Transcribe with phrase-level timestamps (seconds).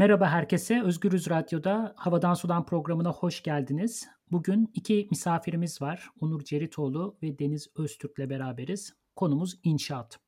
[0.00, 0.82] Merhaba herkese.
[0.82, 4.08] Özgürüz Radyo'da Havadan Sudan programına hoş geldiniz.
[4.32, 6.08] Bugün iki misafirimiz var.
[6.20, 8.94] Onur Ceritoğlu ve Deniz Öztürk'le beraberiz.
[9.16, 10.18] Konumuz inşaat.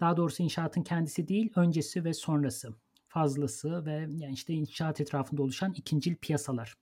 [0.00, 2.74] Daha doğrusu inşaatın kendisi değil, öncesi ve sonrası.
[3.08, 6.74] Fazlası ve yani işte inşaat etrafında oluşan ikincil piyasalar.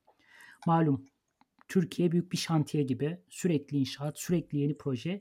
[0.66, 1.06] Malum
[1.68, 3.20] Türkiye büyük bir şantiye gibi.
[3.28, 5.20] Sürekli inşaat, sürekli yeni proje.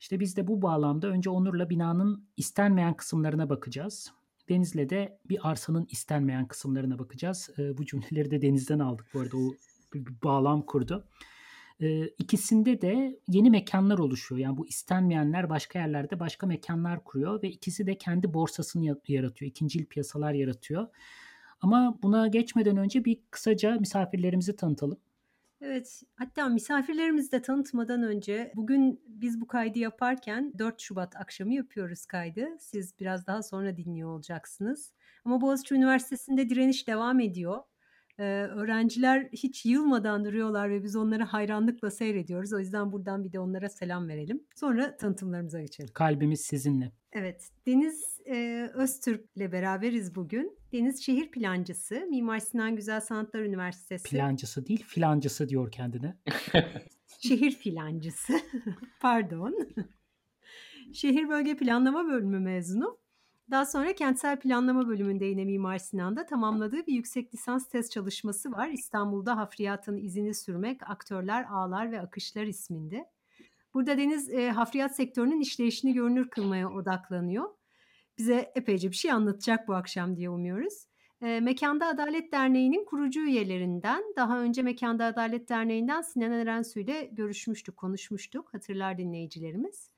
[0.00, 4.12] İşte biz de bu bağlamda önce Onur'la binanın istenmeyen kısımlarına bakacağız.
[4.50, 7.50] Deniz'le de bir arsanın istenmeyen kısımlarına bakacağız.
[7.58, 9.36] E, bu cümleleri de Deniz'den aldık bu arada.
[9.36, 9.54] O
[9.94, 11.08] bir bağlam kurdu.
[11.80, 14.38] E, ikisinde de yeni mekanlar oluşuyor.
[14.38, 19.50] Yani bu istenmeyenler başka yerlerde başka mekanlar kuruyor ve ikisi de kendi borsasını yaratıyor.
[19.50, 20.86] İkincil piyasalar yaratıyor.
[21.60, 24.98] Ama buna geçmeden önce bir kısaca misafirlerimizi tanıtalım.
[25.60, 32.06] Evet, hatta misafirlerimizi de tanıtmadan önce bugün biz bu kaydı yaparken 4 Şubat akşamı yapıyoruz
[32.06, 32.48] kaydı.
[32.60, 34.92] Siz biraz daha sonra dinliyor olacaksınız.
[35.24, 37.62] Ama Boğaziçi Üniversitesi'nde direniş devam ediyor.
[38.24, 42.52] Öğrenciler hiç yılmadan duruyorlar ve biz onları hayranlıkla seyrediyoruz.
[42.52, 44.40] O yüzden buradan bir de onlara selam verelim.
[44.56, 45.90] Sonra tanıtımlarımıza geçelim.
[45.94, 46.92] Kalbimiz sizinle.
[47.12, 50.58] Evet, Deniz e, Öztürk ile beraberiz bugün.
[50.72, 54.10] Deniz şehir plancısı, Mimar Sinan Güzel Sanatlar Üniversitesi.
[54.10, 56.16] Plancısı değil, filancısı diyor kendine.
[57.20, 58.32] şehir filancısı,
[59.00, 59.68] pardon.
[60.92, 62.99] şehir Bölge Planlama Bölümü mezunu.
[63.50, 68.68] Daha sonra kentsel planlama bölümünde yine Mimar Sinan'da tamamladığı bir yüksek lisans tez çalışması var.
[68.68, 73.06] İstanbul'da hafriyatın izini sürmek, aktörler, ağlar ve akışlar isminde.
[73.74, 77.44] Burada Deniz e, hafriyat sektörünün işleyişini görünür kılmaya odaklanıyor.
[78.18, 80.86] Bize epeyce bir şey anlatacak bu akşam diye umuyoruz.
[81.22, 87.76] E, Mekanda Adalet Derneği'nin kurucu üyelerinden, daha önce Mekanda Adalet Derneği'nden Sinan Erensu ile görüşmüştük,
[87.76, 88.54] konuşmuştuk.
[88.54, 89.90] Hatırlar dinleyicilerimiz.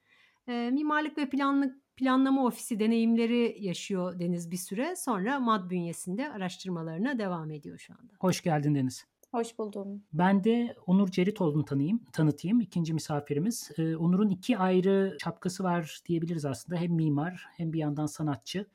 [0.48, 4.96] E, mimarlık ve planlık planlama ofisi deneyimleri yaşıyor Deniz bir süre.
[4.96, 8.12] Sonra MAD bünyesinde araştırmalarına devam ediyor şu anda.
[8.20, 9.06] Hoş geldin Deniz.
[9.30, 10.02] Hoş buldum.
[10.12, 12.60] Ben de Onur Ceritoğlu'nu tanıyayım, tanıtayım.
[12.60, 13.70] İkinci misafirimiz.
[13.78, 16.80] Ee, Onur'un iki ayrı şapkası var diyebiliriz aslında.
[16.80, 18.66] Hem mimar hem bir yandan sanatçı.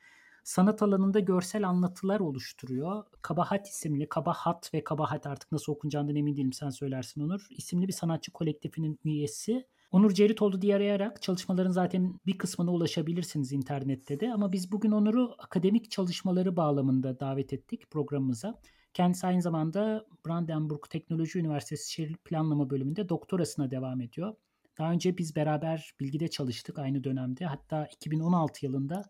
[0.44, 3.04] Sanat alanında görsel anlatılar oluşturuyor.
[3.22, 7.46] Kabahat isimli, Kabahat ve Kabahat artık nasıl okunacağından emin değilim sen söylersin Onur.
[7.50, 9.66] İsimli bir sanatçı kolektifinin üyesi.
[9.90, 14.32] Onur Ceritoğlu diye arayarak çalışmaların zaten bir kısmına ulaşabilirsiniz internette de.
[14.32, 18.60] Ama biz bugün Onur'u akademik çalışmaları bağlamında davet ettik programımıza.
[18.94, 24.34] Kendisi aynı zamanda Brandenburg Teknoloji Üniversitesi Şehir Planlama bölümünde doktorasına devam ediyor.
[24.78, 27.44] Daha önce biz beraber bilgide çalıştık aynı dönemde.
[27.44, 29.02] Hatta 2016 yılında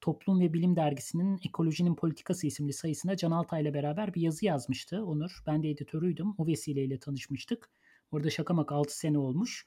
[0.00, 5.04] Toplum ve Bilim Dergisi'nin Ekolojinin Politikası isimli sayısında Can Altay ile beraber bir yazı yazmıştı
[5.04, 5.42] Onur.
[5.46, 6.34] Ben de editörüydüm.
[6.38, 7.70] O vesileyle tanışmıştık.
[8.10, 9.66] Orada şakamak 6 sene olmuş.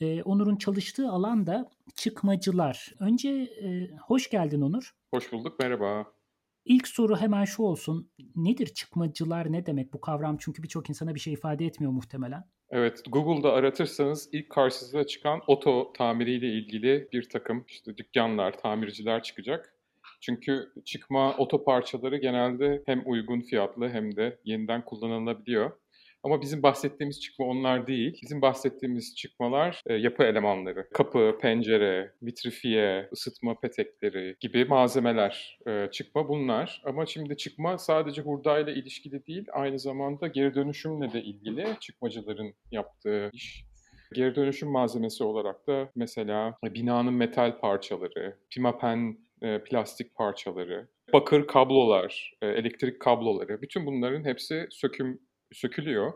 [0.00, 2.94] Ee, Onur'un çalıştığı alan da çıkmacılar.
[3.00, 4.94] Önce e, hoş geldin Onur.
[5.14, 6.04] Hoş bulduk, merhaba.
[6.64, 8.10] İlk soru hemen şu olsun.
[8.36, 10.36] Nedir çıkmacılar ne demek bu kavram?
[10.40, 12.44] Çünkü birçok insana bir şey ifade etmiyor muhtemelen.
[12.70, 19.74] Evet, Google'da aratırsanız ilk karşınıza çıkan oto tamiriyle ilgili bir takım işte dükkanlar, tamirciler çıkacak.
[20.20, 25.70] Çünkü çıkma oto parçaları genelde hem uygun fiyatlı hem de yeniden kullanılabiliyor.
[26.24, 28.18] Ama bizim bahsettiğimiz çıkma onlar değil.
[28.22, 30.88] Bizim bahsettiğimiz çıkmalar e, yapı elemanları.
[30.92, 36.82] Kapı, pencere, vitrifiye, ısıtma petekleri gibi malzemeler e, çıkma bunlar.
[36.84, 43.30] Ama şimdi çıkma sadece hurdayla ilişkili değil, aynı zamanda geri dönüşümle de ilgili çıkmacıların yaptığı
[43.32, 43.64] iş.
[44.14, 52.34] Geri dönüşüm malzemesi olarak da mesela binanın metal parçaları, pimapen e, plastik parçaları, bakır kablolar,
[52.42, 55.20] e, elektrik kabloları, bütün bunların hepsi söküm
[55.54, 56.12] sökülüyor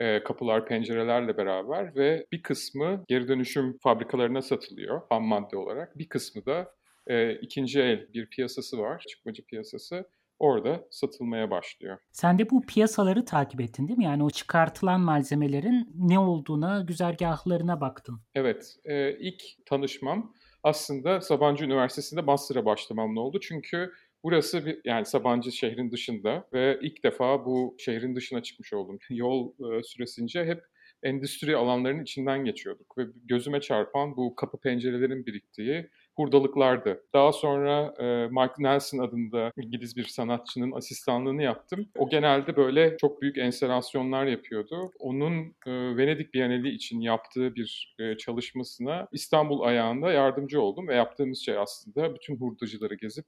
[0.00, 5.98] e, kapılar, pencerelerle beraber ve bir kısmı geri dönüşüm fabrikalarına satılıyor ham madde olarak.
[5.98, 6.72] Bir kısmı da
[7.06, 10.08] e, ikinci el bir piyasası var, çıkmacı piyasası.
[10.38, 11.98] Orada satılmaya başlıyor.
[12.12, 14.04] Sen de bu piyasaları takip ettin değil mi?
[14.04, 18.20] Yani o çıkartılan malzemelerin ne olduğuna, güzergahlarına baktın.
[18.34, 23.40] Evet, e, ilk tanışmam aslında Sabancı Üniversitesi'nde master'a başlamamla oldu.
[23.40, 23.92] Çünkü
[24.24, 28.98] Burası bir, yani Sabancı şehrin dışında ve ilk defa bu şehrin dışına çıkmış oldum.
[29.10, 30.62] Yol e, süresince hep
[31.02, 37.04] endüstri alanlarının içinden geçiyorduk ve gözüme çarpan bu kapı pencerelerin biriktiği hurdalıklardı.
[37.14, 41.88] Daha sonra e, Mark Nelson adında İngiliz bir sanatçının asistanlığını yaptım.
[41.96, 44.90] O genelde böyle çok büyük enstalasyonlar yapıyordu.
[44.98, 51.38] Onun e, Venedik Bienali için yaptığı bir e, çalışmasına İstanbul ayağında yardımcı oldum ve yaptığımız
[51.38, 53.26] şey aslında bütün hurdacıları gezip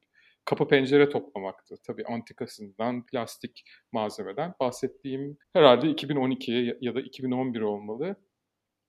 [0.50, 1.75] kapı pencere toplamaktı.
[1.87, 3.62] Tabii antikasından, plastik
[3.93, 8.17] malzemeden bahsettiğim herhalde 2012 ya da 2011 olmalı.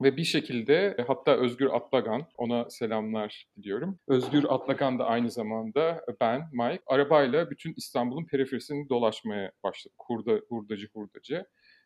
[0.03, 3.99] Ve bir şekilde e, hatta Özgür Atlagan, ona selamlar diliyorum.
[4.07, 9.97] Özgür Atlagan da aynı zamanda ben, Mike, arabayla bütün İstanbul'un periferisini dolaşmaya başladık.
[10.07, 11.45] Hurda, hurdacı hurdacı.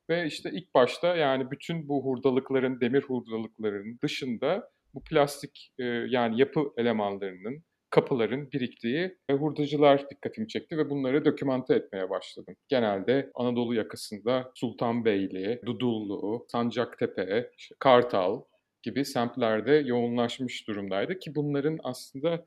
[0.09, 6.39] Ve işte ilk başta yani bütün bu hurdalıkların, demir hurdalıkların dışında bu plastik e, yani
[6.39, 7.63] yapı elemanlarının,
[7.95, 12.55] kapıların biriktiği ve hurdacılar dikkatimi çekti ve bunları dokümante etmeye başladım.
[12.67, 18.41] Genelde Anadolu yakasında Sultanbeyli, Dudullu, Sancaktepe, Kartal
[18.83, 22.45] gibi semtlerde yoğunlaşmış durumdaydı ki bunların aslında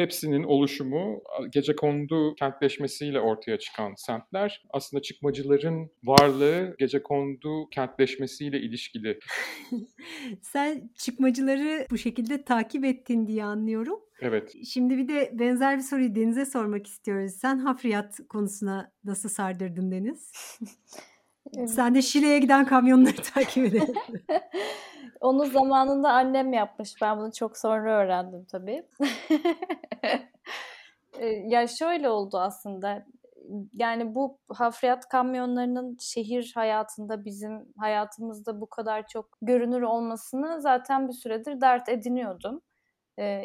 [0.00, 9.18] hepsinin oluşumu gecekondu kentleşmesiyle ortaya çıkan semtler aslında çıkmacıların varlığı gecekondu kentleşmesiyle ilişkili.
[10.42, 14.00] Sen çıkmacıları bu şekilde takip ettin diye anlıyorum.
[14.20, 14.54] Evet.
[14.64, 17.32] Şimdi bir de benzer bir soruyu Deniz'e sormak istiyoruz.
[17.32, 20.32] Sen hafriyat konusuna nasıl sardırdın Deniz?
[21.66, 23.94] Sen de Şile'ye giden kamyonları takip edelim.
[25.20, 26.94] Onu zamanında annem yapmış.
[27.02, 28.86] Ben bunu çok sonra öğrendim tabii.
[31.46, 33.06] ya şöyle oldu aslında.
[33.74, 41.12] Yani bu hafriyat kamyonlarının şehir hayatında bizim hayatımızda bu kadar çok görünür olmasını zaten bir
[41.12, 42.60] süredir dert ediniyordum.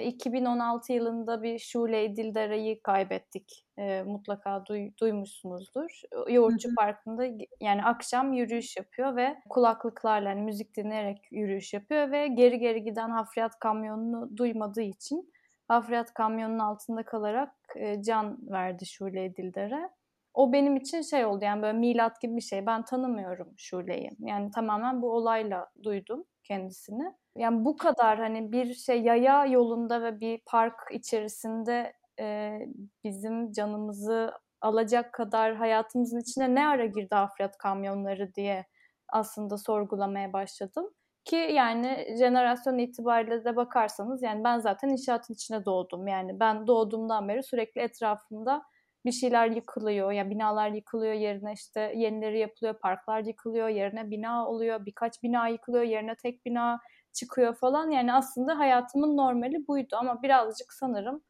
[0.04, 3.66] 2016 yılında bir Şule Dildere'yi kaybettik.
[3.78, 6.02] E, mutlaka duy, duymuşsunuzdur.
[6.30, 6.76] Yoğurtçu hı hı.
[6.76, 7.26] Parkı'nda
[7.60, 13.10] yani akşam yürüyüş yapıyor ve kulaklıklarla yani müzik dinleyerek yürüyüş yapıyor ve geri geri giden
[13.10, 15.32] hafriyat kamyonunu duymadığı için
[15.68, 19.90] hafriyat kamyonunun altında kalarak e, can verdi Şule Dildere.
[20.34, 22.66] O benim için şey oldu yani böyle milat gibi bir şey.
[22.66, 24.12] Ben tanımıyorum Şule'yi.
[24.20, 27.14] Yani tamamen bu olayla duydum kendisini.
[27.38, 32.60] Yani bu kadar hani bir şey yaya yolunda ve bir park içerisinde e,
[33.04, 38.66] bizim canımızı alacak kadar hayatımızın içine ne ara girdi afiyat kamyonları diye
[39.10, 40.90] aslında sorgulamaya başladım.
[41.26, 46.08] Ki yani jenerasyon itibariyle de bakarsanız yani ben zaten inşaatın içine doğdum.
[46.08, 48.64] Yani ben doğduğumdan beri sürekli etrafımda
[49.06, 50.12] bir şeyler yıkılıyor.
[50.12, 55.48] Ya yani binalar yıkılıyor yerine işte yenileri yapılıyor, parklar yıkılıyor, yerine bina oluyor, birkaç bina
[55.48, 56.80] yıkılıyor, yerine tek bina
[57.16, 57.90] çıkıyor falan.
[57.90, 61.24] Yani aslında hayatımın normali buydu ama birazcık sanırım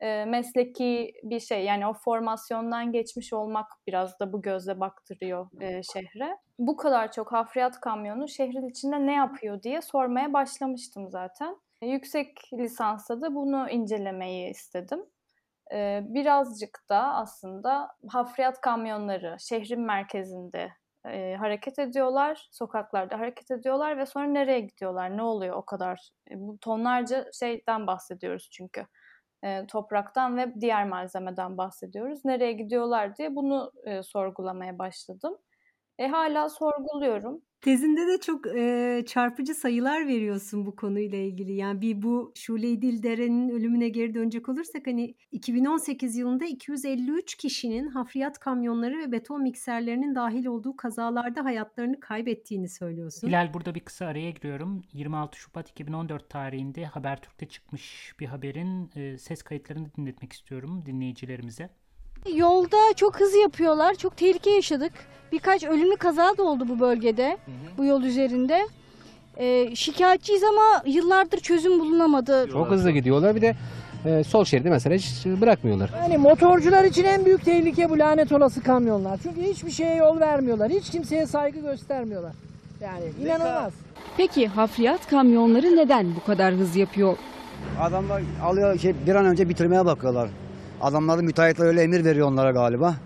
[0.00, 1.64] e, mesleki bir şey.
[1.64, 6.38] Yani o formasyondan geçmiş olmak biraz da bu gözle baktırıyor e, şehre.
[6.58, 11.56] Bu kadar çok hafriyat kamyonu şehrin içinde ne yapıyor diye sormaya başlamıştım zaten.
[11.82, 15.04] Yüksek lisansta da bunu incelemeyi istedim.
[15.72, 20.70] E, birazcık da aslında hafriyat kamyonları şehrin merkezinde
[21.06, 26.10] e, hareket ediyorlar, sokaklarda hareket ediyorlar ve sonra nereye gidiyorlar, ne oluyor o kadar?
[26.30, 28.86] E, bu tonlarca şeyden bahsediyoruz çünkü.
[29.44, 32.24] E, topraktan ve diğer malzemeden bahsediyoruz.
[32.24, 35.38] Nereye gidiyorlar diye bunu e, sorgulamaya başladım.
[35.98, 37.42] E, hala sorguluyorum.
[37.60, 41.52] Tezinde de çok e, çarpıcı sayılar veriyorsun bu konuyla ilgili.
[41.52, 48.38] Yani bir bu Şule Dildere'nin ölümüne geri dönecek olursak hani 2018 yılında 253 kişinin hafriyat
[48.38, 53.28] kamyonları ve beton mikserlerinin dahil olduğu kazalarda hayatlarını kaybettiğini söylüyorsun.
[53.28, 54.82] Hilal burada bir kısa araya giriyorum.
[54.92, 61.70] 26 Şubat 2014 tarihinde Habertürk'te çıkmış bir haberin e, ses kayıtlarını dinletmek istiyorum dinleyicilerimize.
[62.26, 63.94] Yolda çok hız yapıyorlar.
[63.94, 64.92] Çok tehlike yaşadık.
[65.32, 67.28] Birkaç ölümlü kaza da oldu bu bölgede.
[67.28, 67.78] Hı hı.
[67.78, 68.60] Bu yol üzerinde.
[69.36, 72.48] Ee, şikayetçiyiz ama yıllardır çözüm bulunamadı.
[72.52, 73.36] Çok hızlı gidiyorlar.
[73.36, 73.56] Bir de
[74.04, 75.90] e, sol şeridi mesela hiç bırakmıyorlar.
[76.02, 79.18] Yani motorcular için en büyük tehlike bu lanet olası kamyonlar.
[79.22, 80.70] Çünkü hiçbir şeye yol vermiyorlar.
[80.70, 82.32] Hiç kimseye saygı göstermiyorlar.
[82.80, 83.72] Yani inanılmaz.
[84.16, 87.16] Peki hafriyat kamyonları neden bu kadar hız yapıyor?
[87.80, 90.28] Adamlar alıyor şey bir an önce bitirmeye bakıyorlar.
[90.80, 92.96] Adamların müteahhitler öyle emir veriyor onlara galiba.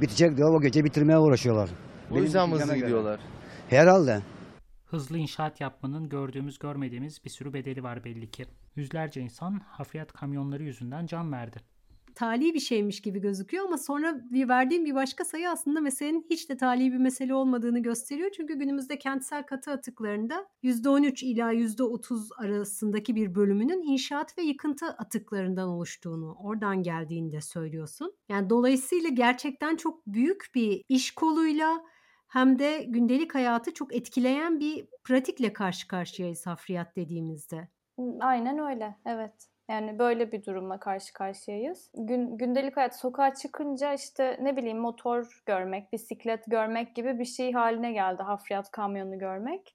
[0.00, 1.70] Bitecek diyor o gece bitirmeye uğraşıyorlar.
[2.10, 3.20] O yüzden mi hızlı gidiyorlar?
[3.70, 4.22] Herhalde.
[4.86, 8.44] Hızlı inşaat yapmanın gördüğümüz görmediğimiz bir sürü bedeli var belli ki.
[8.76, 11.58] Yüzlerce insan hafriyat kamyonları yüzünden can verdi
[12.14, 16.50] tali bir şeymiş gibi gözüküyor ama sonra bir verdiğim bir başka sayı aslında meselenin hiç
[16.50, 18.30] de tali bir mesele olmadığını gösteriyor.
[18.36, 25.68] Çünkü günümüzde kentsel katı atıklarında %13 ila %30 arasındaki bir bölümünün inşaat ve yıkıntı atıklarından
[25.68, 28.14] oluştuğunu, oradan geldiğini de söylüyorsun.
[28.28, 31.82] Yani dolayısıyla gerçekten çok büyük bir iş koluyla
[32.28, 37.68] hem de gündelik hayatı çok etkileyen bir pratikle karşı karşıyayız hafriyat dediğimizde.
[38.20, 39.51] Aynen öyle, evet.
[39.72, 41.90] Yani böyle bir durumla karşı karşıyayız.
[41.94, 47.52] Gün, gündelik hayat sokağa çıkınca işte ne bileyim motor görmek, bisiklet görmek gibi bir şey
[47.52, 49.74] haline geldi hafriyat kamyonu görmek.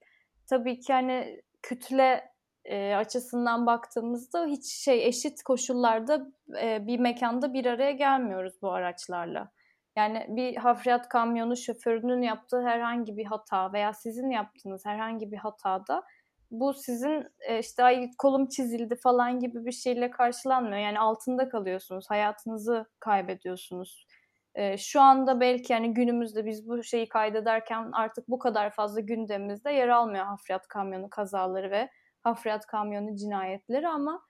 [0.49, 2.31] Tabii ki hani kütle
[2.65, 6.27] e, açısından baktığımızda hiç şey eşit koşullarda
[6.61, 9.51] e, bir mekanda bir araya gelmiyoruz bu araçlarla.
[9.95, 16.03] Yani bir hafriyat kamyonu şoförünün yaptığı herhangi bir hata veya sizin yaptığınız herhangi bir hatada
[16.51, 20.77] bu sizin e, işte ay kolum çizildi falan gibi bir şeyle karşılanmıyor.
[20.77, 24.07] Yani altında kalıyorsunuz, hayatınızı kaybediyorsunuz.
[24.55, 29.71] E, şu anda belki yani günümüzde biz bu şeyi kaydederken artık bu kadar fazla gündemimizde
[29.71, 31.89] yer almıyor hafriyat kamyonu kazaları ve
[32.23, 34.21] hafriyat kamyonu cinayetleri ama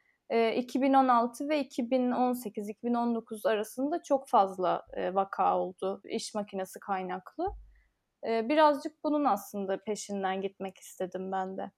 [0.55, 7.45] 2016 ve 2018-2019 arasında çok fazla vaka oldu iş makinesi kaynaklı.
[8.23, 11.71] Birazcık bunun aslında peşinden gitmek istedim ben de.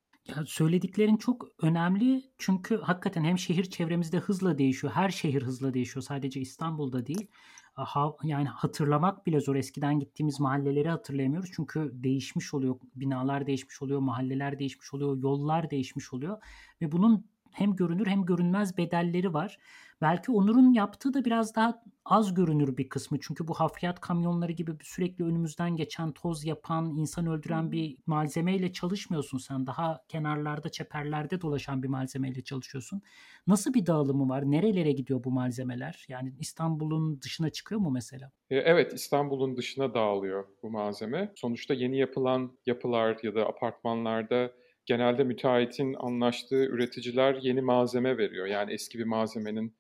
[0.46, 4.94] Söylediklerin çok önemli çünkü hakikaten hem şehir çevremizde hızla değişiyor.
[4.94, 6.04] Her şehir hızla değişiyor.
[6.04, 7.28] Sadece İstanbul'da değil.
[7.74, 9.56] Ha, yani hatırlamak bile zor.
[9.56, 11.50] Eskiden gittiğimiz mahalleleri hatırlayamıyoruz.
[11.54, 12.76] Çünkü değişmiş oluyor.
[12.96, 14.00] Binalar değişmiş oluyor.
[14.00, 15.18] Mahalleler değişmiş oluyor.
[15.18, 16.38] Yollar değişmiş oluyor.
[16.82, 19.58] Ve bunun hem görünür hem görünmez bedelleri var.
[20.02, 23.20] Belki Onur'un yaptığı da biraz daha az görünür bir kısmı.
[23.22, 29.38] Çünkü bu hafriyat kamyonları gibi sürekli önümüzden geçen, toz yapan, insan öldüren bir malzemeyle çalışmıyorsun
[29.38, 29.68] sen.
[29.68, 33.02] Daha kenarlarda, çeperlerde dolaşan bir malzemeyle çalışıyorsun.
[33.48, 34.52] Nasıl bir dağılımı var?
[34.52, 36.06] Nerelere gidiyor bu malzemeler?
[36.08, 38.32] Yani İstanbul'un dışına çıkıyor mu mesela?
[38.50, 41.32] E, evet, İstanbul'un dışına dağılıyor bu malzeme.
[41.36, 44.52] Sonuçta yeni yapılan yapılar ya da apartmanlarda
[44.90, 48.46] genelde müteahhitin anlaştığı üreticiler yeni malzeme veriyor.
[48.46, 49.78] Yani eski bir malzemenin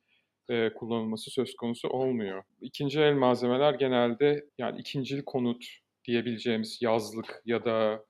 [0.50, 2.44] e, kullanılması söz konusu olmuyor.
[2.62, 5.66] İkinci el malzemeler genelde yani ikinci konut
[6.08, 8.06] diyebileceğimiz yazlık ya da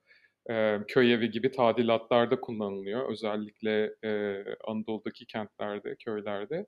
[0.50, 3.10] e, köy evi gibi tadilatlarda kullanılıyor.
[3.10, 6.66] Özellikle e, Anadolu'daki kentlerde, köylerde.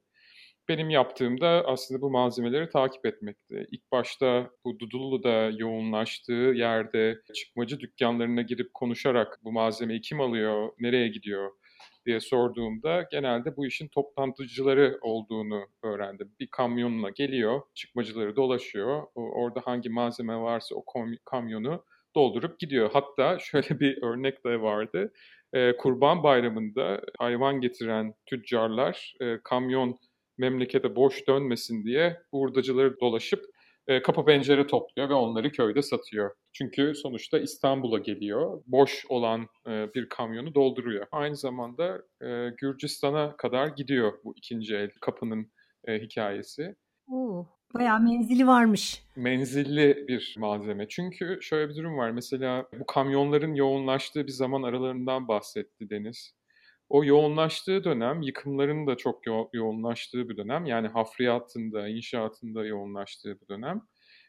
[0.68, 3.66] Benim yaptığımda aslında bu malzemeleri takip etmekti.
[3.70, 11.08] İlk başta bu Dudullu'da yoğunlaştığı yerde çıkmacı dükkanlarına girip konuşarak bu malzemeyi kim alıyor, nereye
[11.08, 11.50] gidiyor
[12.06, 16.32] diye sorduğumda genelde bu işin toplantıcıları olduğunu öğrendim.
[16.40, 19.02] Bir kamyonla geliyor, çıkmacıları dolaşıyor.
[19.14, 20.84] Orada hangi malzeme varsa o
[21.24, 22.90] kamyonu doldurup gidiyor.
[22.92, 25.12] Hatta şöyle bir örnek de vardı.
[25.78, 29.14] Kurban Bayramı'nda hayvan getiren tüccarlar
[29.44, 29.98] kamyon
[30.42, 33.44] memlekete boş dönmesin diye hurdacıları dolaşıp
[33.86, 36.30] e, kapı pencere topluyor ve onları köyde satıyor.
[36.52, 38.62] Çünkü sonuçta İstanbul'a geliyor.
[38.66, 41.06] Boş olan e, bir kamyonu dolduruyor.
[41.12, 45.52] Aynı zamanda e, Gürcistan'a kadar gidiyor bu ikinci el kapının
[45.84, 46.74] e, hikayesi.
[47.08, 49.02] Oo, bayağı menzili varmış.
[49.16, 50.88] Menzilli bir malzeme.
[50.88, 52.10] Çünkü şöyle bir durum var.
[52.10, 56.34] Mesela bu kamyonların yoğunlaştığı bir zaman aralarından bahsetti Deniz.
[56.92, 60.66] O yoğunlaştığı dönem, yıkımların da çok yo- yoğunlaştığı bir dönem.
[60.66, 63.82] Yani hafriyatında, inşaatında yoğunlaştığı bir dönem.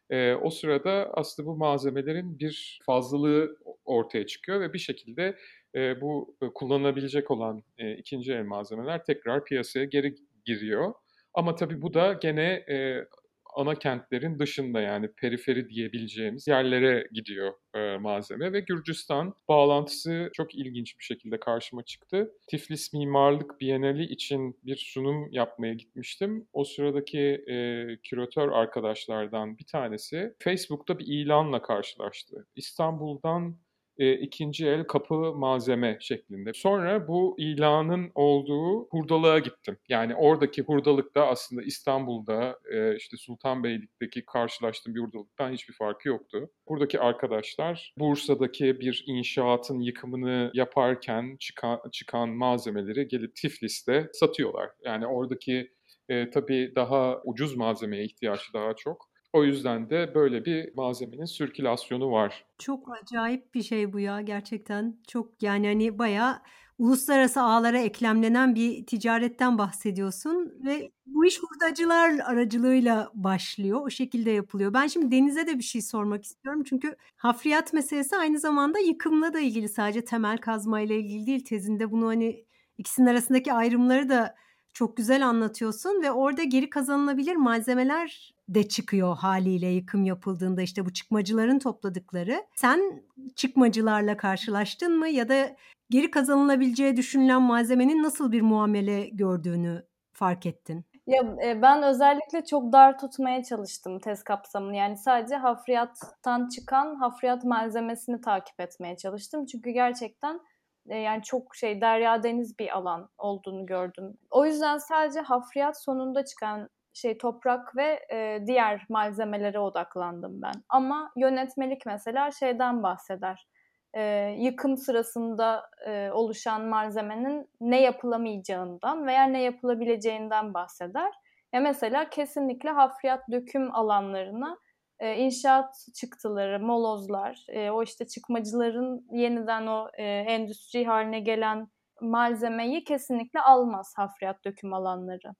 [0.10, 5.38] E, o sırada aslında bu malzemelerin bir fazlalığı ortaya çıkıyor ve bir şekilde
[5.76, 10.16] e, bu kullanılabilecek olan e, ikinci el malzemeler tekrar piyasaya geri
[10.46, 10.94] giriyor.
[11.34, 13.08] Ama tabii bu da gene e,
[13.56, 21.00] ana kentlerin dışında yani periferi diyebileceğimiz yerlere gidiyor e, malzeme ve Gürcistan bağlantısı çok ilginç
[21.00, 22.32] bir şekilde karşıma çıktı.
[22.50, 26.48] Tiflis Mimarlık Bienali için bir sunum yapmaya gitmiştim.
[26.54, 32.48] O sıradaki e, küratör arkadaşlardan bir tanesi Facebook'ta bir ilanla karşılaştı.
[32.56, 33.58] İstanbul'dan
[33.98, 36.54] e, ikinci el kapı malzeme şeklinde.
[36.54, 39.78] Sonra bu ilanın olduğu hurdalığa gittim.
[39.90, 46.50] Yani oradaki hurdalıkta aslında İstanbul'da e, işte Sultanbeylik'teki karşılaştığım bir hurdalıktan hiçbir farkı yoktu.
[46.68, 54.70] Buradaki arkadaşlar Bursa'daki bir inşaatın yıkımını yaparken çıkan, çıkan malzemeleri gelip Tiflis'te satıyorlar.
[54.86, 55.72] Yani oradaki
[56.10, 59.13] e, tabii daha ucuz malzemeye ihtiyaç daha çok.
[59.34, 62.46] O yüzden de böyle bir malzemenin sirkülasyonu var.
[62.58, 64.98] Çok acayip bir şey bu ya gerçekten.
[65.08, 66.42] Çok yani hani bayağı
[66.78, 73.82] uluslararası ağlara eklemlenen bir ticaretten bahsediyorsun ve bu iş hurdacılar aracılığıyla başlıyor.
[73.86, 74.74] O şekilde yapılıyor.
[74.74, 76.64] Ben şimdi Deniz'e de bir şey sormak istiyorum.
[76.64, 79.70] Çünkü hafriyat meselesi aynı zamanda yıkımla da ilgili.
[79.70, 81.46] Sadece temel kazmayla ilgili değil.
[81.46, 82.46] Tezinde bunu hani
[82.78, 84.36] ikisinin arasındaki ayrımları da
[84.74, 90.94] çok güzel anlatıyorsun ve orada geri kazanılabilir malzemeler de çıkıyor haliyle yıkım yapıldığında işte bu
[90.94, 92.46] çıkmacıların topladıkları.
[92.56, 93.04] Sen
[93.36, 95.56] çıkmacılarla karşılaştın mı ya da
[95.90, 100.86] geri kazanılabileceği düşünülen malzemenin nasıl bir muamele gördüğünü fark ettin?
[101.08, 104.76] Ya e, ben özellikle çok dar tutmaya çalıştım tez kapsamını.
[104.76, 109.46] Yani sadece hafriyattan çıkan hafriyat malzemesini takip etmeye çalıştım.
[109.46, 110.40] Çünkü gerçekten
[110.86, 114.18] yani çok şey derya deniz bir alan olduğunu gördüm.
[114.32, 120.54] O yüzden sadece hafriyat sonunda çıkan şey toprak ve e, diğer malzemelere odaklandım ben.
[120.70, 123.48] Ama yönetmelik mesela şeyden bahseder.
[123.94, 131.14] E, yıkım sırasında e, oluşan malzemenin ne yapılamayacağından veya ne yapılabileceğinden bahseder.
[131.54, 134.58] Ya mesela kesinlikle hafriyat döküm alanlarına
[135.04, 141.68] e, inşaat çıktıları, molozlar, e, o işte çıkmacıların yeniden o e, endüstri haline gelen
[142.02, 145.36] malzemeyi kesinlikle almaz hafriyat döküm alanları.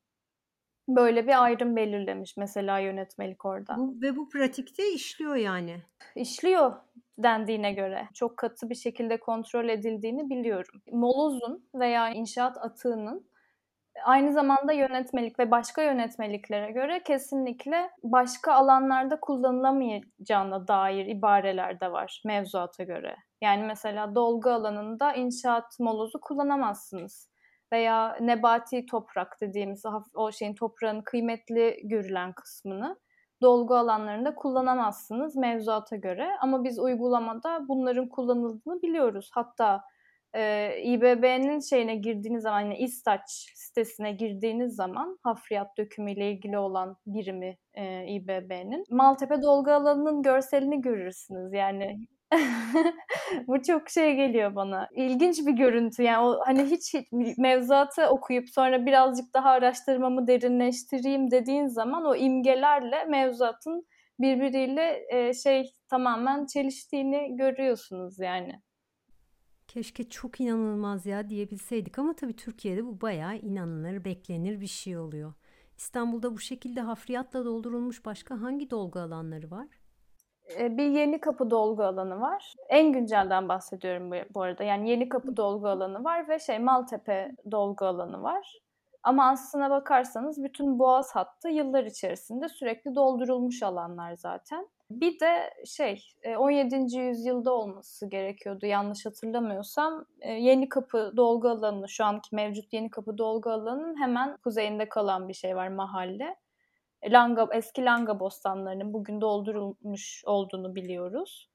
[0.88, 3.76] Böyle bir ayrım belirlemiş mesela yönetmelik orada.
[3.78, 5.82] Bu, ve bu pratikte işliyor yani.
[6.16, 6.74] İşliyor
[7.18, 8.08] dendiğine göre.
[8.14, 10.82] Çok katı bir şekilde kontrol edildiğini biliyorum.
[10.92, 13.30] Molozun veya inşaat atığının
[14.04, 22.22] aynı zamanda yönetmelik ve başka yönetmeliklere göre kesinlikle başka alanlarda kullanılamayacağına dair ibareler de var
[22.26, 23.16] mevzuata göre.
[23.42, 27.34] Yani mesela dolgu alanında inşaat molozu kullanamazsınız.
[27.74, 29.84] Veya nebati toprak dediğimiz
[30.14, 32.98] o şeyin toprağın kıymetli görülen kısmını
[33.42, 36.30] dolgu alanlarında kullanamazsınız mevzuata göre.
[36.42, 39.30] Ama biz uygulamada bunların kullanıldığını biliyoruz.
[39.34, 39.84] Hatta
[40.36, 43.22] e, İBB'nin şeyine girdiğiniz zaman yani İstaç
[43.56, 51.54] sitesine girdiğiniz zaman hafriyat dökümüyle ilgili olan birimi e, İBB'nin Maltepe dolgu alanının görselini görürsünüz.
[51.54, 51.98] Yani
[53.48, 54.88] bu çok şey geliyor bana.
[54.96, 56.04] İlginç bir görüntü.
[56.04, 62.16] Yani o hani hiç, hiç mevzuatı okuyup sonra birazcık daha araştırmamı derinleştireyim dediğin zaman o
[62.16, 63.86] imgelerle mevzuatın
[64.20, 68.62] birbiriyle e, şey tamamen çeliştiğini görüyorsunuz yani.
[69.74, 75.34] Keşke çok inanılmaz ya diyebilseydik ama tabii Türkiye'de bu bayağı inanılır, beklenir bir şey oluyor.
[75.78, 79.68] İstanbul'da bu şekilde hafriyatla doldurulmuş başka hangi dolgu alanları var?
[80.60, 82.54] bir yeni kapı dolgu alanı var.
[82.70, 84.64] En güncelden bahsediyorum bu arada.
[84.64, 88.60] Yani yeni kapı dolgu alanı var ve şey Maltepe dolgu alanı var.
[89.04, 94.68] Ama aslına bakarsanız bütün boğaz hattı yıllar içerisinde sürekli doldurulmuş alanlar zaten.
[94.92, 96.04] Bir de şey
[96.38, 96.98] 17.
[96.98, 100.06] yüzyılda olması gerekiyordu yanlış hatırlamıyorsam.
[100.26, 105.34] Yeni Kapı dolgu alanı şu anki mevcut Yeni Kapı dolgu alanının hemen kuzeyinde kalan bir
[105.34, 106.36] şey var mahalle.
[107.06, 111.50] Langa, eski Langa bostanlarının bugün doldurulmuş olduğunu biliyoruz.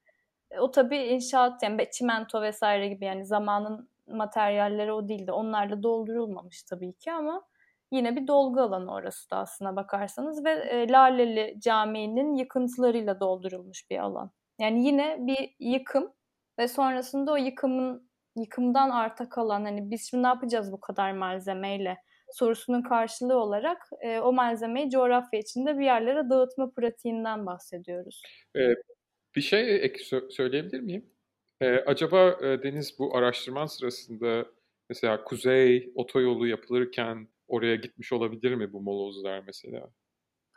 [0.60, 5.32] O tabii inşaat yani çimento vesaire gibi yani zamanın materyalleri o değildi.
[5.32, 7.42] Onlarla doldurulmamış tabii ki ama
[7.92, 13.98] yine bir dolgu alanı orası da aslına bakarsanız ve e, Laleli Camii'nin yıkıntılarıyla doldurulmuş bir
[13.98, 14.30] alan.
[14.60, 16.12] Yani yine bir yıkım
[16.58, 21.96] ve sonrasında o yıkımın yıkımdan arta kalan hani biz şimdi ne yapacağız bu kadar malzemeyle
[22.32, 28.22] sorusunun karşılığı olarak e, o malzemeyi coğrafya içinde bir yerlere dağıtma pratiğinden bahsediyoruz.
[28.56, 28.74] Ee,
[29.36, 31.10] bir şey ek söyleyebilir miyim?
[31.60, 34.46] Ee, acaba e, Deniz bu araştırman sırasında
[34.88, 39.90] mesela kuzey otoyolu yapılırken oraya gitmiş olabilir mi bu molozlar mesela?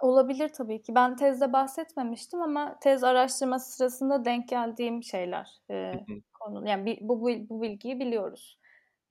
[0.01, 0.95] Olabilir tabii ki.
[0.95, 5.93] Ben tezde bahsetmemiştim ama tez araştırması sırasında denk geldiğim şeyler e,
[6.33, 6.69] konu.
[6.69, 8.59] Yani bu, bu, bu bilgiyi biliyoruz.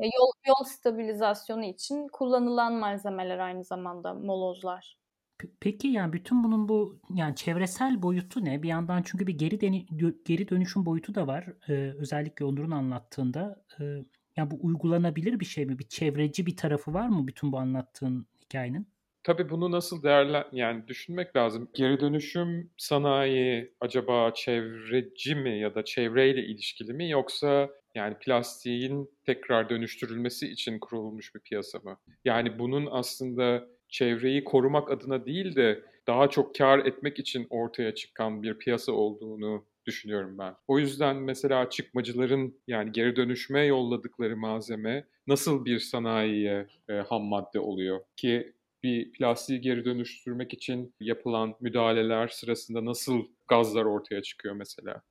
[0.00, 4.99] E, yol, yol stabilizasyonu için kullanılan malzemeler aynı zamanda molozlar.
[5.60, 8.62] Peki yani bütün bunun bu yani çevresel boyutu ne?
[8.62, 9.86] Bir yandan çünkü bir geri deni,
[10.24, 11.46] geri dönüşüm boyutu da var.
[11.68, 13.64] Ee, özellikle Onur'un anlattığında.
[13.80, 13.84] Ee,
[14.36, 15.78] yani bu uygulanabilir bir şey mi?
[15.78, 18.86] Bir çevreci bir tarafı var mı bütün bu anlattığın hikayenin?
[19.22, 21.68] Tabii bunu nasıl değerlen yani düşünmek lazım.
[21.74, 29.68] Geri dönüşüm sanayi acaba çevreci mi ya da çevreyle ilişkili mi yoksa yani plastiğin tekrar
[29.68, 31.96] dönüştürülmesi için kurulmuş bir piyasa mı?
[32.24, 38.42] Yani bunun aslında çevreyi korumak adına değil de daha çok kar etmek için ortaya çıkan
[38.42, 40.54] bir piyasa olduğunu düşünüyorum ben.
[40.68, 47.60] O yüzden mesela çıkmacıların yani geri dönüşme yolladıkları malzeme nasıl bir sanayiye e, ham madde
[47.60, 55.02] oluyor ki bir plastiği geri dönüştürmek için yapılan müdahaleler sırasında nasıl gazlar ortaya çıkıyor mesela?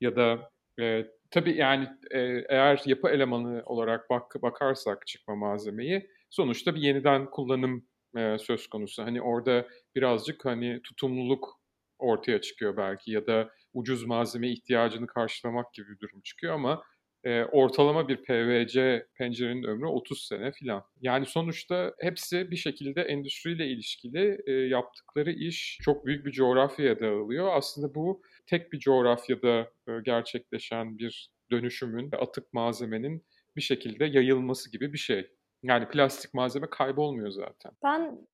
[0.00, 2.18] Ya da e, tabii yani e,
[2.48, 7.84] eğer yapı elemanı olarak bak bakarsak çıkma malzemeyi sonuçta bir yeniden kullanım
[8.16, 9.02] e, söz konusu.
[9.02, 11.60] Hani orada birazcık hani tutumluluk
[11.98, 16.82] ortaya çıkıyor belki ya da ucuz malzeme ihtiyacını karşılamak gibi bir durum çıkıyor ama
[17.24, 20.82] e, ortalama bir PVC pencerenin ömrü 30 sene filan.
[21.00, 27.56] Yani sonuçta hepsi bir şekilde endüstriyle ilişkili e, yaptıkları iş çok büyük bir coğrafyaya dağılıyor.
[27.56, 34.92] Aslında bu tek bir coğrafyada e, gerçekleşen bir dönüşümün, atık malzemenin bir şekilde yayılması gibi
[34.92, 35.30] bir şey.
[35.62, 37.72] Yani plastik malzeme kaybolmuyor zaten.
[37.82, 38.26] Ben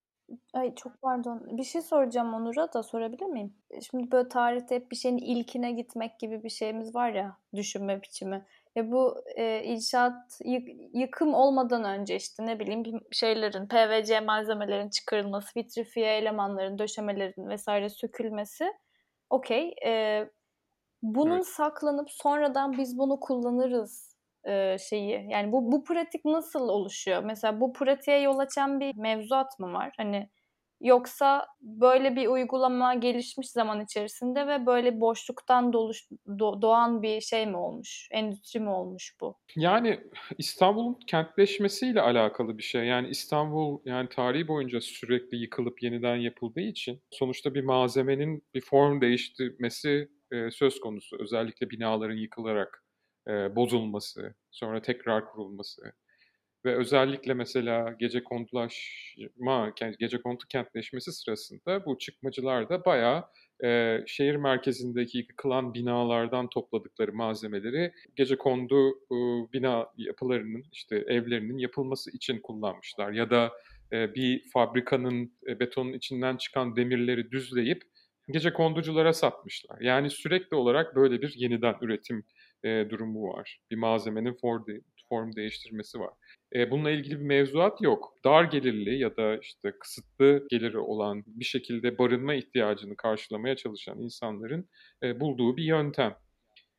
[0.53, 1.59] Ay çok pardon.
[1.59, 3.55] Bir şey soracağım Onur'a da sorabilir miyim?
[3.91, 8.47] Şimdi böyle tarihte hep bir şeyin ilkine gitmek gibi bir şeyimiz var ya düşünme biçimi.
[8.77, 15.61] Ya bu e, inşaat yık, yıkım olmadan önce işte ne bileyim şeylerin PVC malzemelerin çıkarılması,
[15.61, 18.73] vitrifiye elemanların, döşemelerin vesaire sökülmesi
[19.31, 19.75] okey.
[19.87, 20.25] E,
[21.03, 21.47] bunun evet.
[21.47, 25.27] saklanıp sonradan biz bunu kullanırız e, şeyi.
[25.31, 27.23] Yani bu bu pratik nasıl oluşuyor?
[27.23, 29.93] Mesela bu pratiğe yol açan bir mevzuat mı var?
[29.97, 30.29] Hani
[30.81, 37.47] Yoksa böyle bir uygulama gelişmiş zaman içerisinde ve böyle boşluktan doluş, do, doğan bir şey
[37.47, 38.09] mi olmuş?
[38.11, 39.39] Endüstri mi olmuş bu?
[39.57, 40.01] Yani
[40.39, 42.85] İstanbul'un kentleşmesiyle alakalı bir şey.
[42.85, 49.01] Yani İstanbul yani tarihi boyunca sürekli yıkılıp yeniden yapıldığı için sonuçta bir malzemenin bir form
[49.01, 51.17] değiştirmesi e, söz konusu.
[51.21, 52.85] Özellikle binaların yıkılarak
[53.29, 55.93] e, bozulması, sonra tekrar kurulması
[56.65, 63.25] ve özellikle mesela gece kondulaşma, gece kondu kentleşmesi sırasında bu çıkmacılar da bayağı
[63.65, 69.17] e, şehir merkezindeki yıkılan binalardan topladıkları malzemeleri gece kondu e,
[69.53, 73.53] bina yapılarının işte evlerinin yapılması için kullanmışlar ya da
[73.93, 77.83] e, bir fabrikanın e, betonun içinden çıkan demirleri düzleyip
[78.31, 79.81] gece konduculara satmışlar.
[79.81, 82.25] Yani sürekli olarak böyle bir yeniden üretim
[82.65, 83.61] e, durumu var.
[83.71, 86.11] Bir malzemenin form, de, form değiştirmesi var.
[86.55, 88.15] E, bununla ilgili bir mevzuat yok.
[88.25, 94.69] Dar gelirli ya da işte kısıtlı geliri olan bir şekilde barınma ihtiyacını karşılamaya çalışan insanların
[95.03, 96.17] e, bulduğu bir yöntem.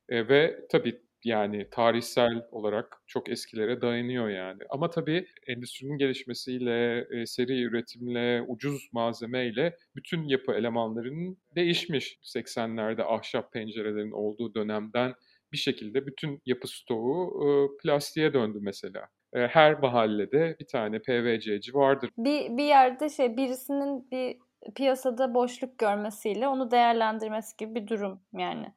[0.10, 4.60] E, ve tabii yani tarihsel olarak çok eskilere dayanıyor yani.
[4.70, 12.20] Ama tabii endüstrinin gelişmesiyle, e, seri üretimle, ucuz malzemeyle bütün yapı elemanlarının değişmiş.
[12.24, 15.13] 80'lerde ahşap pencerelerin olduğu dönemden
[15.52, 19.08] bir şekilde bütün yapı stoğu e, plastiğe döndü mesela.
[19.34, 22.10] Her mahallede bir tane PVC'ci vardır.
[22.18, 24.38] Bir, bir yerde şey birisinin bir
[24.76, 28.74] piyasada boşluk görmesiyle onu değerlendirmesi gibi bir durum yani.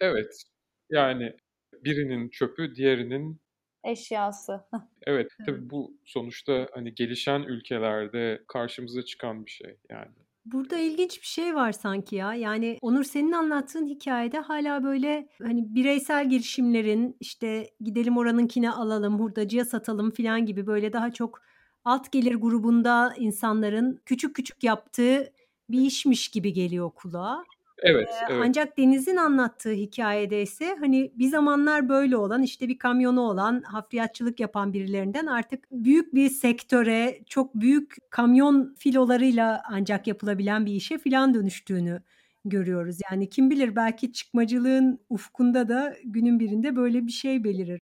[0.00, 0.42] Evet.
[0.90, 1.36] Yani
[1.72, 3.40] birinin çöpü diğerinin
[3.84, 4.60] eşyası.
[5.06, 10.14] evet, tabii bu sonuçta hani gelişen ülkelerde karşımıza çıkan bir şey yani.
[10.44, 12.34] Burada ilginç bir şey var sanki ya.
[12.34, 19.64] Yani Onur senin anlattığın hikayede hala böyle hani bireysel girişimlerin işte gidelim oranınkine alalım, hurdacıya
[19.64, 21.42] satalım falan gibi böyle daha çok
[21.84, 25.32] alt gelir grubunda insanların küçük küçük yaptığı
[25.70, 27.44] bir işmiş gibi geliyor kulağa.
[27.82, 28.42] Evet, Ee, evet.
[28.46, 34.40] ancak Deniz'in anlattığı hikayede ise hani bir zamanlar böyle olan işte bir kamyonu olan hafriyatçılık
[34.40, 41.34] yapan birilerinden artık büyük bir sektöre çok büyük kamyon filolarıyla ancak yapılabilen bir işe filan
[41.34, 42.02] dönüştüğünü
[42.44, 42.98] görüyoruz.
[43.10, 47.80] Yani kim bilir belki çıkmacılığın ufkunda da günün birinde böyle bir şey belirir.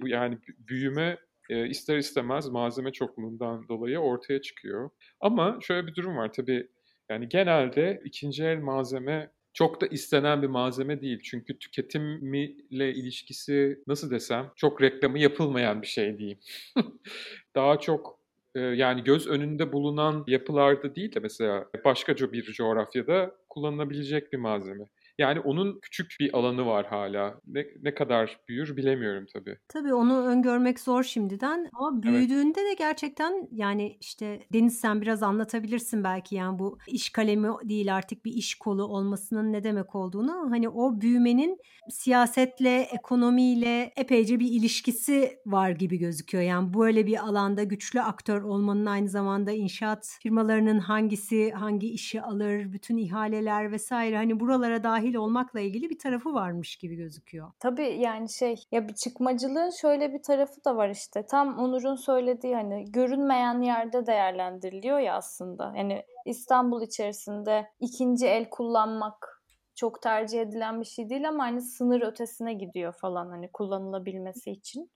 [0.00, 1.18] Bu yani büyüme
[1.50, 4.90] e, ister istemez malzeme çokluğundan dolayı ortaya çıkıyor.
[5.20, 6.68] Ama şöyle bir durum var tabii
[7.10, 11.20] yani genelde ikinci el malzeme çok da istenen bir malzeme değil.
[11.22, 16.38] Çünkü tüketimiyle ilişkisi nasıl desem çok reklamı yapılmayan bir şey diyeyim.
[17.54, 18.20] Daha çok
[18.54, 24.84] yani göz önünde bulunan yapılarda değil de mesela başka bir coğrafyada kullanılabilecek bir malzeme.
[25.20, 27.40] Yani onun küçük bir alanı var hala.
[27.46, 29.56] Ne, ne kadar büyür bilemiyorum tabii.
[29.68, 32.70] Tabii onu öngörmek zor şimdiden ama büyüdüğünde evet.
[32.70, 38.24] de gerçekten yani işte Deniz sen biraz anlatabilirsin belki yani bu iş kalemi değil artık
[38.24, 40.50] bir iş kolu olmasının ne demek olduğunu.
[40.50, 41.58] Hani o büyümenin
[41.90, 46.44] siyasetle, ekonomiyle epeyce bir ilişkisi var gibi gözüküyor.
[46.44, 52.72] Yani böyle bir alanda güçlü aktör olmanın aynı zamanda inşaat firmalarının hangisi hangi işi alır,
[52.72, 57.52] bütün ihaleler vesaire hani buralara dahil olmakla ilgili bir tarafı varmış gibi gözüküyor.
[57.58, 61.26] Tabii yani şey ya bir çıkmacılığın şöyle bir tarafı da var işte.
[61.26, 65.72] Tam Onur'un söylediği hani görünmeyen yerde değerlendiriliyor ya aslında.
[65.76, 69.42] Yani İstanbul içerisinde ikinci el kullanmak
[69.74, 74.90] çok tercih edilen bir şey değil ama hani sınır ötesine gidiyor falan hani kullanılabilmesi için.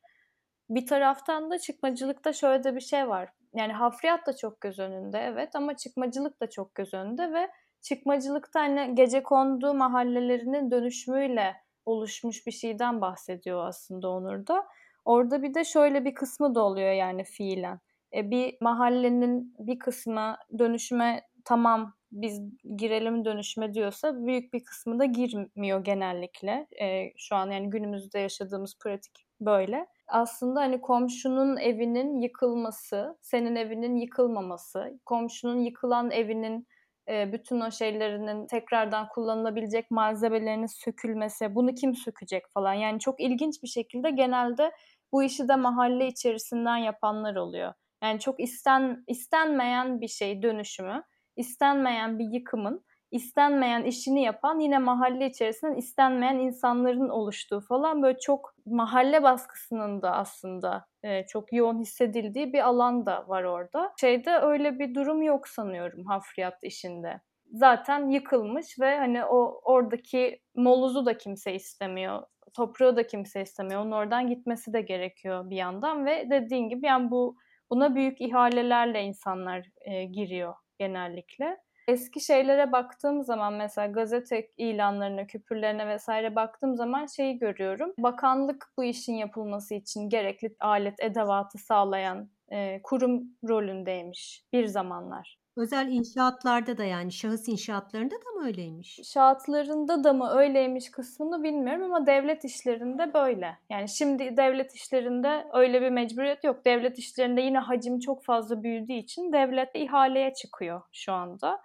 [0.70, 3.28] Bir taraftan da çıkmacılıkta şöyle de bir şey var.
[3.54, 7.50] Yani hafriyat da çok göz önünde evet ama çıkmacılık da çok göz önünde ve
[7.84, 14.66] çıkmacılıkta hani gece kondu mahallelerinin dönüşümüyle oluşmuş bir şeyden bahsediyor aslında Onur da.
[15.04, 17.80] Orada bir de şöyle bir kısmı da oluyor yani fiilen.
[18.14, 22.40] E, bir mahallenin bir kısmı dönüşüme tamam biz
[22.76, 26.66] girelim dönüşüme diyorsa büyük bir kısmı da girmiyor genellikle.
[26.80, 29.86] E, şu an yani günümüzde yaşadığımız pratik böyle.
[30.08, 36.66] Aslında hani komşunun evinin yıkılması, senin evinin yıkılmaması, komşunun yıkılan evinin
[37.08, 42.74] bütün o şeylerinin tekrardan kullanılabilecek malzemelerinin sökülmesi, bunu kim sökecek falan.
[42.74, 44.72] Yani çok ilginç bir şekilde genelde
[45.12, 47.72] bu işi de mahalle içerisinden yapanlar oluyor.
[48.02, 51.02] Yani çok isten istenmeyen bir şey dönüşümü,
[51.36, 52.84] istenmeyen bir yıkımın
[53.14, 60.12] istenmeyen işini yapan yine mahalle içerisinden istenmeyen insanların oluştuğu falan böyle çok mahalle baskısının da
[60.12, 63.92] aslında e, çok yoğun hissedildiği bir alan da var orada.
[64.00, 67.20] Şeyde öyle bir durum yok sanıyorum hafriyat işinde.
[67.52, 72.22] Zaten yıkılmış ve hani o oradaki moluzu da kimse istemiyor.
[72.56, 73.80] Toprağı da kimse istemiyor.
[73.80, 77.36] Onun oradan gitmesi de gerekiyor bir yandan ve dediğin gibi yani bu
[77.70, 81.58] buna büyük ihalelerle insanlar e, giriyor genellikle.
[81.88, 87.92] Eski şeylere baktığım zaman mesela gazete ilanlarına, küpürlerine vesaire baktığım zaman şeyi görüyorum.
[87.98, 95.38] Bakanlık bu işin yapılması için gerekli alet, edevatı sağlayan e, kurum rolündeymiş bir zamanlar.
[95.56, 98.98] Özel inşaatlarda da yani şahıs inşaatlarında da mı öyleymiş?
[98.98, 103.58] İnşaatlarında da mı öyleymiş kısmını bilmiyorum ama devlet işlerinde böyle.
[103.70, 106.64] Yani şimdi devlet işlerinde öyle bir mecburiyet yok.
[106.64, 111.60] Devlet işlerinde yine hacim çok fazla büyüdüğü için devlet ihaleye çıkıyor şu anda.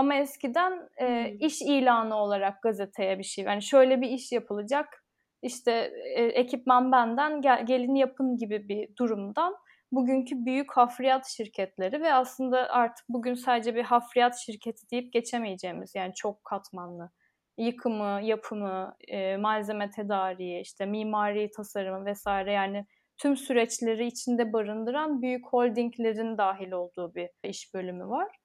[0.00, 3.44] Ama eskiden e, iş ilanı olarak gazeteye bir şey.
[3.44, 5.04] Yani şöyle bir iş yapılacak.
[5.42, 9.56] İşte e, ekipman benden gel, gelin yapın gibi bir durumdan
[9.92, 16.14] bugünkü büyük hafriyat şirketleri ve aslında artık bugün sadece bir hafriyat şirketi deyip geçemeyeceğimiz yani
[16.14, 17.10] çok katmanlı
[17.58, 22.86] yıkımı, yapımı, e, malzeme tedariği, işte mimari tasarımı vesaire yani
[23.18, 28.39] tüm süreçleri içinde barındıran büyük holdinglerin dahil olduğu bir iş bölümü var.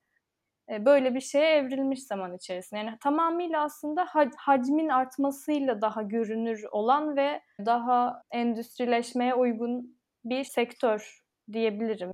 [0.70, 2.80] E, böyle bir şeye evrilmiş zaman içerisinde.
[2.80, 12.12] Yani tamamıyla aslında hacmin artmasıyla daha görünür olan ve daha endüstrileşmeye uygun bir sektör diyebilirim.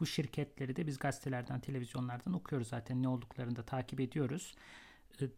[0.00, 4.54] Bu şirketleri de biz gazetelerden, televizyonlardan okuyoruz zaten ne olduklarını da takip ediyoruz.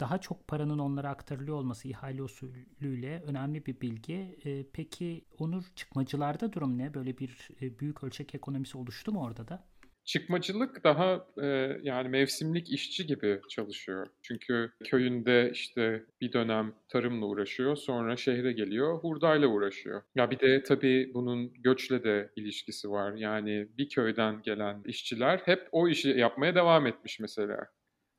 [0.00, 4.38] Daha çok paranın onlara aktarılıyor olması ihale usulüyle önemli bir bilgi.
[4.72, 6.94] Peki Onur çıkmacılarda durum ne?
[6.94, 9.64] Böyle bir büyük ölçek ekonomisi oluştu mu orada da?
[10.10, 11.46] Çıkmacılık daha e,
[11.82, 14.06] yani mevsimlik işçi gibi çalışıyor.
[14.22, 20.02] Çünkü köyünde işte bir dönem tarımla uğraşıyor, sonra şehre geliyor, hurdayla uğraşıyor.
[20.14, 23.12] Ya bir de tabii bunun göçle de ilişkisi var.
[23.12, 27.66] Yani bir köyden gelen işçiler hep o işi yapmaya devam etmiş mesela.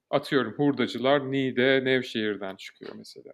[0.09, 3.33] Atıyorum hurdacılar Niğde, Nevşehir'den çıkıyor mesela.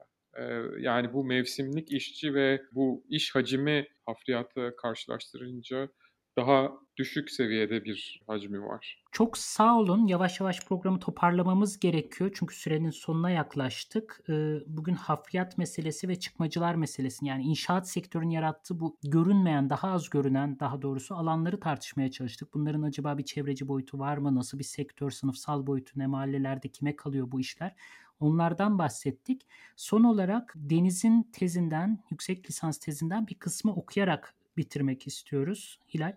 [0.79, 5.89] Yani bu mevsimlik işçi ve bu iş hacmi hafriyatla karşılaştırınca
[6.37, 9.03] daha düşük seviyede bir hacmi var.
[9.11, 10.07] Çok sağ olun.
[10.07, 12.31] Yavaş yavaş programı toparlamamız gerekiyor.
[12.33, 14.23] Çünkü sürenin sonuna yaklaştık.
[14.67, 20.59] Bugün hafriyat meselesi ve çıkmacılar meselesi yani inşaat sektörünün yarattığı bu görünmeyen, daha az görünen
[20.59, 22.53] daha doğrusu alanları tartışmaya çalıştık.
[22.53, 24.35] Bunların acaba bir çevreci boyutu var mı?
[24.35, 27.75] Nasıl bir sektör, sınıfsal boyutu, ne mahallelerde kime kalıyor bu işler?
[28.19, 29.47] Onlardan bahsettik.
[29.75, 35.79] Son olarak Deniz'in tezinden, yüksek lisans tezinden bir kısmı okuyarak bitirmek istiyoruz.
[35.93, 36.13] Hilal?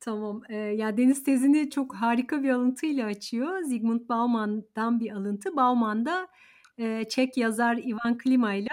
[0.00, 0.42] Tamam.
[0.48, 3.62] Ee, ya Deniz tezini çok harika bir alıntıyla açıyor.
[3.62, 5.56] Zygmunt Bauman'dan bir alıntı.
[5.56, 6.28] Bauman da
[6.78, 8.70] e, Çek yazar Ivan Klima ile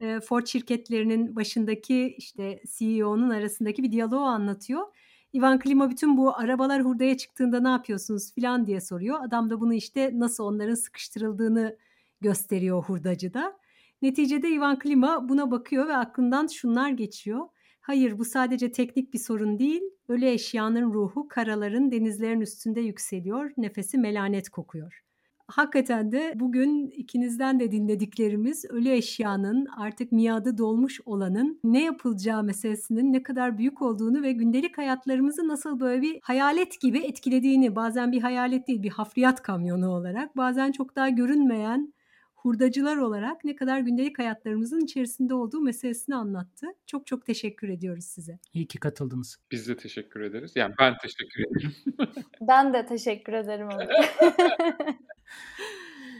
[0.00, 4.86] e, Ford şirketlerinin başındaki işte CEO'nun arasındaki bir diyaloğu anlatıyor.
[5.34, 9.18] Ivan Klima bütün bu arabalar hurdaya çıktığında ne yapıyorsunuz filan diye soruyor.
[9.22, 11.76] Adam da bunu işte nasıl onların sıkıştırıldığını
[12.20, 13.56] gösteriyor hurdacıda.
[14.02, 17.46] Neticede Ivan Klima buna bakıyor ve aklından şunlar geçiyor.
[17.80, 19.82] Hayır bu sadece teknik bir sorun değil.
[20.08, 23.50] Ölü eşyanın ruhu karaların, denizlerin üstünde yükseliyor.
[23.56, 25.02] Nefesi melanet kokuyor.
[25.50, 33.12] Hakikaten de bugün ikinizden de dinlediklerimiz ölü eşyanın artık miadı dolmuş olanın ne yapılacağı meselesinin
[33.12, 38.20] ne kadar büyük olduğunu ve gündelik hayatlarımızı nasıl böyle bir hayalet gibi etkilediğini bazen bir
[38.20, 41.92] hayalet değil bir hafriyat kamyonu olarak bazen çok daha görünmeyen
[42.42, 46.66] hurdacılar olarak ne kadar gündelik hayatlarımızın içerisinde olduğu meselesini anlattı.
[46.86, 48.38] Çok çok teşekkür ediyoruz size.
[48.52, 49.36] İyi ki katıldınız.
[49.50, 50.52] Biz de teşekkür ederiz.
[50.54, 51.74] Yani ben teşekkür ederim.
[52.40, 53.68] ben de teşekkür ederim.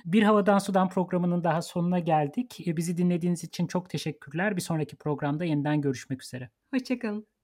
[0.05, 2.63] Bir Havadan Sudan programının daha sonuna geldik.
[2.67, 4.57] Bizi dinlediğiniz için çok teşekkürler.
[4.57, 6.51] Bir sonraki programda yeniden görüşmek üzere.
[6.71, 7.27] Hoşçakalın.